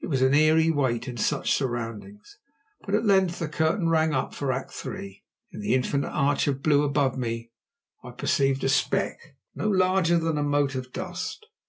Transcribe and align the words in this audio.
It 0.00 0.06
was 0.06 0.22
an 0.22 0.34
eerie 0.34 0.70
wait 0.70 1.08
in 1.08 1.16
such 1.16 1.52
surroundings, 1.52 2.38
but 2.86 2.94
at 2.94 3.04
length 3.04 3.40
the 3.40 3.48
curtain 3.48 3.88
rang 3.88 4.14
up 4.14 4.32
for 4.32 4.52
Act 4.52 4.70
3. 4.70 5.24
In 5.50 5.58
the 5.62 5.74
infinite 5.74 6.10
arch 6.10 6.46
of 6.46 6.62
blue 6.62 6.84
above 6.84 7.18
me 7.18 7.50
I 8.04 8.12
perceived 8.12 8.62
a 8.62 8.68
speck, 8.68 9.34
no 9.52 9.68
larger 9.68 10.16
than 10.20 10.38
a 10.38 10.44
mote 10.44 10.76
of 10.76 10.92
dust. 10.92 11.46